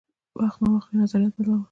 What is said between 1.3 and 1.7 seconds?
بدلول.